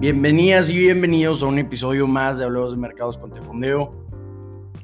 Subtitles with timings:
[0.00, 3.92] Bienvenidas y bienvenidos a un episodio más de Hablemos de Mercados con Tefondeo.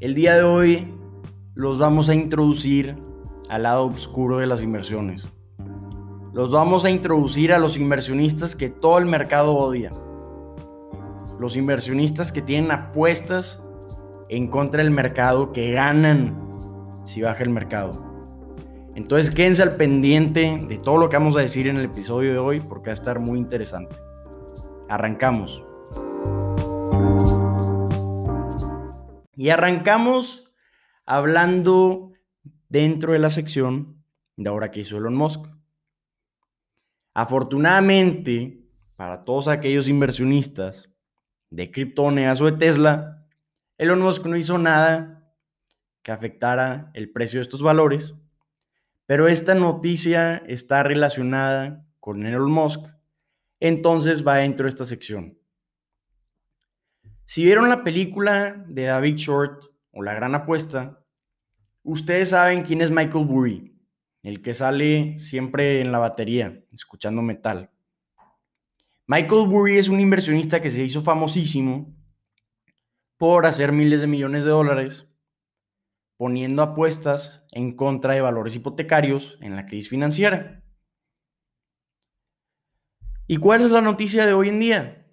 [0.01, 0.93] El día de hoy
[1.55, 2.97] los vamos a introducir
[3.49, 5.29] al lado oscuro de las inversiones.
[6.33, 9.93] Los vamos a introducir a los inversionistas que todo el mercado odia.
[11.39, 13.63] Los inversionistas que tienen apuestas
[14.29, 16.35] en contra del mercado, que ganan
[17.05, 18.03] si baja el mercado.
[18.97, 22.39] Entonces quédense al pendiente de todo lo que vamos a decir en el episodio de
[22.39, 23.95] hoy porque va a estar muy interesante.
[24.95, 25.67] Arrancamos.
[29.35, 30.49] Y arrancamos
[31.05, 32.13] hablando
[32.69, 34.05] dentro de la sección
[34.37, 35.47] de ahora que hizo Elon Musk.
[37.13, 40.89] Afortunadamente, para todos aquellos inversionistas
[41.51, 43.27] de criptomonedas o de Tesla,
[43.79, 45.29] Elon Musk no hizo nada
[46.05, 48.15] que afectara el precio de estos valores,
[49.07, 52.94] pero esta noticia está relacionada con Elon Musk,
[53.67, 55.39] entonces va dentro de esta sección.
[57.25, 61.03] Si vieron la película de David Short o La Gran Apuesta,
[61.83, 63.75] ustedes saben quién es Michael Burry
[64.25, 67.71] el que sale siempre en la batería, escuchando metal.
[69.07, 71.95] Michael Burry es un inversionista que se hizo famosísimo
[73.19, 75.09] por hacer miles de millones de dólares
[76.17, 80.64] poniendo apuestas en contra de valores hipotecarios en la crisis financiera.
[83.27, 85.07] ¿Y cuál es la noticia de hoy en día?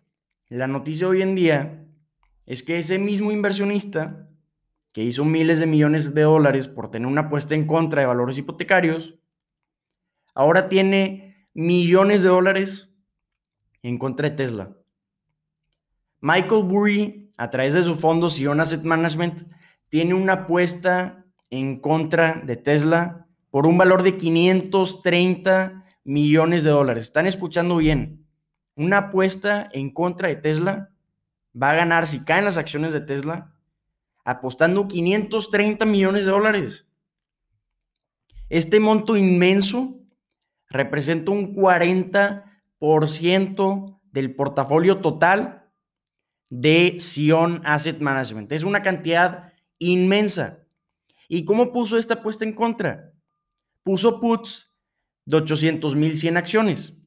[0.50, 1.86] La noticia de hoy en día
[2.46, 4.28] es que ese mismo inversionista
[4.92, 8.38] que hizo miles de millones de dólares por tener una apuesta en contra de valores
[8.38, 9.16] hipotecarios,
[10.34, 12.94] ahora tiene millones de dólares
[13.82, 14.76] en contra de Tesla.
[16.20, 19.44] Michael Burry, a través de su fondo Sion Asset Management,
[19.88, 27.04] tiene una apuesta en contra de Tesla por un valor de 530 millones de dólares.
[27.06, 28.26] Están escuchando bien.
[28.76, 30.90] Una apuesta en contra de Tesla
[31.60, 33.54] va a ganar si caen las acciones de Tesla
[34.24, 36.88] apostando 530 millones de dólares.
[38.50, 40.00] Este monto inmenso
[40.68, 45.70] representa un 40% del portafolio total
[46.50, 48.52] de Sion Asset Management.
[48.52, 50.60] Es una cantidad inmensa.
[51.28, 53.14] ¿Y cómo puso esta apuesta en contra?
[53.84, 54.71] Puso puts
[55.26, 56.98] de 800 mil 100 acciones.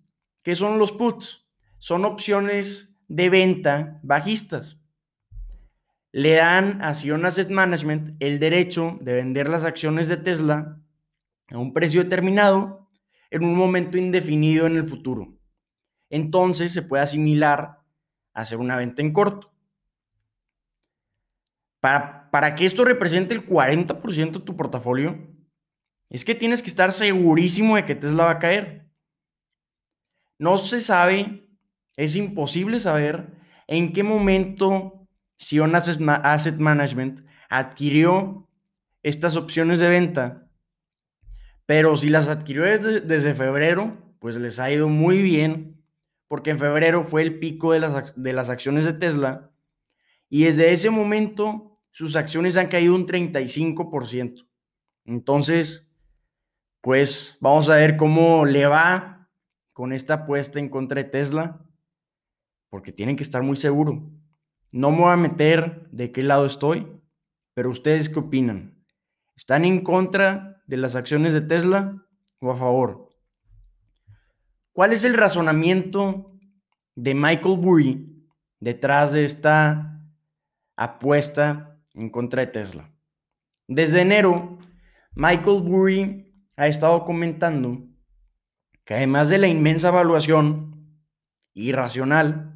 [0.42, 1.48] ¿Qué son los puts?
[1.78, 4.78] Son opciones de venta bajistas
[6.14, 10.80] le dan a Sion Asset Management el derecho de vender las acciones de Tesla
[11.50, 12.88] a un precio determinado
[13.32, 15.36] en un momento indefinido en el futuro.
[16.10, 17.80] Entonces se puede asimilar
[18.32, 19.52] a hacer una venta en corto.
[21.80, 25.18] Para, para que esto represente el 40% de tu portafolio,
[26.10, 28.86] es que tienes que estar segurísimo de que Tesla va a caer.
[30.38, 31.48] No se sabe,
[31.96, 33.32] es imposible saber
[33.66, 38.48] en qué momento Sion Asset Management adquirió
[39.02, 40.48] estas opciones de venta,
[41.66, 45.82] pero si las adquirió desde, febrero, pues les ha ido muy bien,
[46.28, 49.50] porque en febrero fue el pico de las, de las acciones de Tesla,
[50.28, 54.46] y desde ese momento sus acciones han caído un 35%.
[55.04, 55.93] Entonces,
[56.84, 59.30] pues vamos a ver cómo le va
[59.72, 61.64] con esta apuesta en contra de Tesla,
[62.68, 64.02] porque tienen que estar muy seguros.
[64.70, 66.86] No me voy a meter de qué lado estoy,
[67.54, 68.84] pero ustedes qué opinan?
[69.34, 72.06] ¿Están en contra de las acciones de Tesla
[72.40, 73.08] o a favor?
[74.74, 76.38] ¿Cuál es el razonamiento
[76.96, 78.28] de Michael Burry
[78.60, 80.06] detrás de esta
[80.76, 82.92] apuesta en contra de Tesla?
[83.68, 84.58] Desde enero,
[85.14, 87.86] Michael Burry ha estado comentando
[88.84, 91.00] que además de la inmensa evaluación
[91.54, 92.54] irracional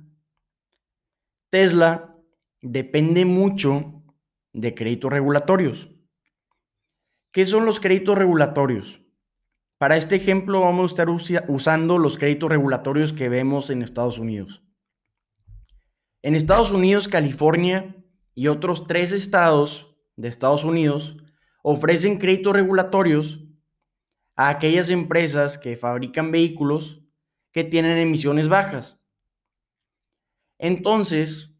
[1.50, 2.16] Tesla
[2.60, 4.02] depende mucho
[4.52, 5.90] de créditos regulatorios.
[7.32, 9.00] ¿Qué son los créditos regulatorios?
[9.78, 11.08] Para este ejemplo vamos a estar
[11.48, 14.64] usando los créditos regulatorios que vemos en Estados Unidos.
[16.22, 17.96] En Estados Unidos, California
[18.34, 21.16] y otros tres estados de Estados Unidos
[21.62, 23.47] ofrecen créditos regulatorios
[24.38, 27.02] a aquellas empresas que fabrican vehículos
[27.50, 29.04] que tienen emisiones bajas.
[30.58, 31.58] Entonces,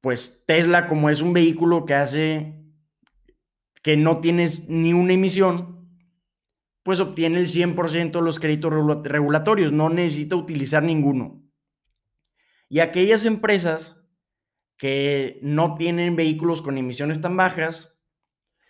[0.00, 2.60] pues Tesla, como es un vehículo que hace
[3.82, 5.90] que no tienes ni una emisión,
[6.84, 8.72] pues obtiene el 100% de los créditos
[9.02, 11.42] regulatorios, no necesita utilizar ninguno.
[12.68, 14.00] Y aquellas empresas
[14.76, 17.98] que no tienen vehículos con emisiones tan bajas,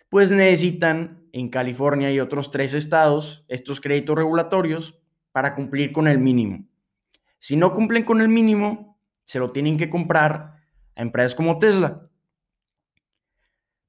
[0.09, 4.97] pues necesitan en California y otros tres estados estos créditos regulatorios
[5.33, 6.65] para cumplir con el mínimo.
[7.39, 10.61] Si no cumplen con el mínimo, se lo tienen que comprar
[10.95, 12.09] a empresas como Tesla.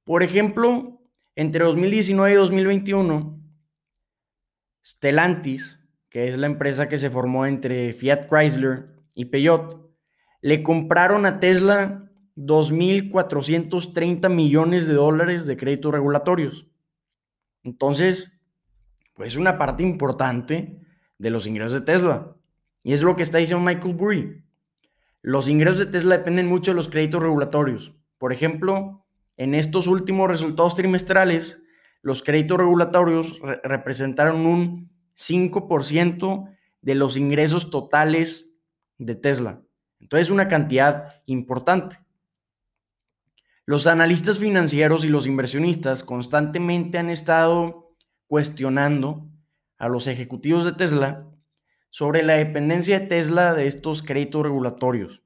[0.03, 1.01] Por ejemplo,
[1.37, 3.39] entre 2019 y 2021,
[4.83, 5.79] Stellantis,
[6.09, 9.89] que es la empresa que se formó entre Fiat Chrysler y Peugeot,
[10.41, 16.67] le compraron a Tesla 2.430 millones de dólares de créditos regulatorios.
[17.67, 18.39] Entonces,
[19.13, 20.79] pues es una parte importante
[21.17, 22.33] de los ingresos de Tesla.
[22.81, 24.45] Y es lo que está diciendo Michael Burry.
[25.21, 27.93] Los ingresos de Tesla dependen mucho de los créditos regulatorios.
[28.19, 29.05] Por ejemplo,
[29.35, 31.61] en estos últimos resultados trimestrales,
[32.01, 36.49] los créditos regulatorios representaron un 5%
[36.81, 38.49] de los ingresos totales
[38.97, 39.61] de Tesla.
[39.99, 41.99] Entonces, una cantidad importante.
[43.69, 47.93] Los analistas financieros y los inversionistas constantemente han estado
[48.25, 49.29] cuestionando
[49.77, 51.29] a los ejecutivos de Tesla
[51.89, 55.21] sobre la dependencia de Tesla de estos créditos regulatorios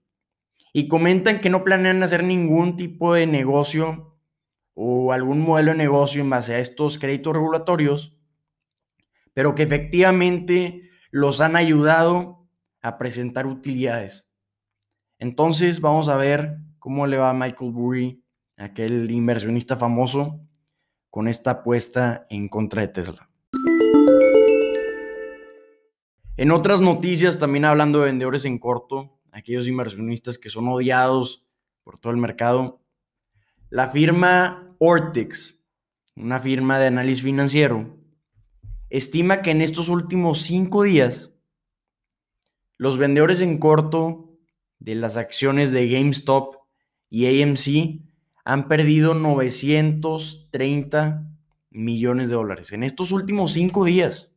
[0.73, 4.17] y comentan que no planean hacer ningún tipo de negocio
[4.73, 8.17] o algún modelo de negocio en base a estos créditos regulatorios,
[9.35, 12.49] pero que efectivamente los han ayudado
[12.81, 14.27] a presentar utilidades.
[15.19, 18.21] Entonces vamos a ver cómo le va a Michael Burry,
[18.57, 20.39] aquel inversionista famoso,
[21.09, 23.29] con esta apuesta en contra de Tesla.
[26.37, 31.45] En otras noticias, también hablando de vendedores en corto, aquellos inversionistas que son odiados
[31.83, 32.81] por todo el mercado,
[33.69, 35.63] la firma Ortex,
[36.15, 37.97] una firma de análisis financiero,
[38.89, 41.31] estima que en estos últimos cinco días,
[42.77, 44.37] los vendedores en corto
[44.79, 46.55] de las acciones de GameStop
[47.09, 48.10] y AMC
[48.43, 51.27] han perdido 930
[51.69, 54.33] millones de dólares en estos últimos cinco días.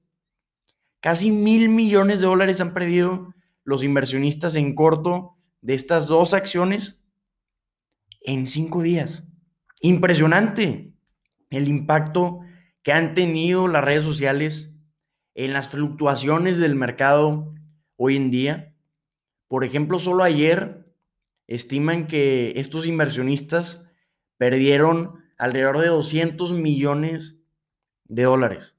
[1.01, 3.35] Casi mil millones de dólares han perdido
[3.65, 7.01] los inversionistas en corto de estas dos acciones
[8.21, 9.27] en cinco días.
[9.81, 10.93] Impresionante
[11.51, 12.41] el impacto
[12.83, 14.73] que han tenido las redes sociales
[15.35, 17.55] en las fluctuaciones del mercado
[17.97, 18.75] hoy en día
[19.55, 20.85] por ejemplo, solo ayer
[21.47, 23.85] estiman que estos inversionistas
[24.36, 27.38] perdieron alrededor de 200 millones
[28.04, 28.76] de dólares.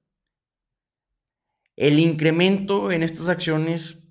[1.75, 4.07] El incremento en estas acciones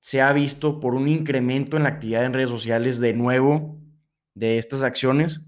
[0.00, 3.80] se ha visto por un incremento en la actividad en redes sociales de nuevo
[4.34, 5.42] de estas acciones.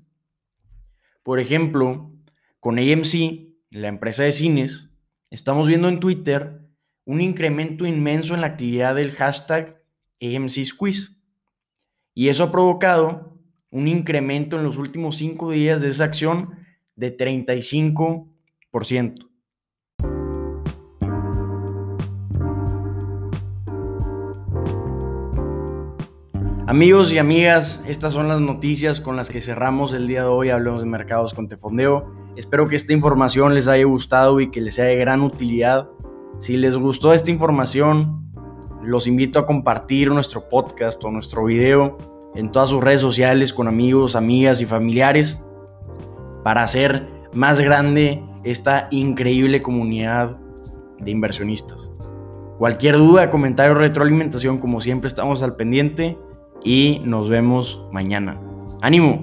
[1.23, 2.13] Por ejemplo,
[2.61, 4.91] con AMC, la empresa de cines,
[5.31, 6.61] estamos viendo en Twitter
[7.05, 9.83] un incremento inmenso en la actividad del hashtag
[10.23, 11.17] AMC Squeeze.
[12.15, 13.34] Y eso ha provocado
[13.75, 16.51] un incremento en los últimos cinco días de esa acción
[16.95, 19.29] de 35%.
[26.69, 30.51] Amigos y amigas, estas son las noticias con las que cerramos el día de hoy.
[30.51, 32.15] Hablemos de mercados con Tefondeo.
[32.37, 35.89] Espero que esta información les haya gustado y que les sea de gran utilidad.
[36.39, 38.31] Si les gustó esta información,
[38.85, 43.69] los invito a compartir nuestro podcast o nuestro video en todas sus redes sociales con
[43.69, 45.43] amigos, amigas y familiares
[46.43, 50.37] para hacer más grande esta increíble comunidad
[50.99, 51.91] de inversionistas.
[52.59, 56.17] Cualquier duda, comentario, retroalimentación, como siempre estamos al pendiente
[56.63, 58.41] y nos vemos mañana.
[58.81, 59.23] ¡Ánimo!